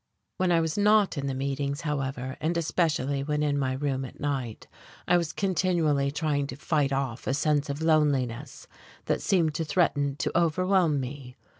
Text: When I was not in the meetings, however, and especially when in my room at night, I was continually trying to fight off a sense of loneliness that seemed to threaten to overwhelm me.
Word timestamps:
When 0.37 0.51
I 0.51 0.61
was 0.61 0.79
not 0.79 1.15
in 1.15 1.27
the 1.27 1.35
meetings, 1.35 1.81
however, 1.81 2.35
and 2.41 2.57
especially 2.57 3.23
when 3.23 3.43
in 3.43 3.55
my 3.59 3.73
room 3.73 4.03
at 4.03 4.19
night, 4.19 4.67
I 5.07 5.15
was 5.15 5.31
continually 5.31 6.09
trying 6.09 6.47
to 6.47 6.55
fight 6.55 6.91
off 6.91 7.27
a 7.27 7.35
sense 7.35 7.69
of 7.69 7.83
loneliness 7.83 8.65
that 9.05 9.21
seemed 9.21 9.53
to 9.53 9.63
threaten 9.63 10.15
to 10.15 10.35
overwhelm 10.35 10.99
me. 10.99 11.37